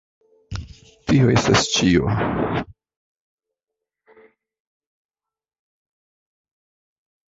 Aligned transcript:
Tio 1.09 1.27
estas 1.33 1.67
ĉio 1.73 2.15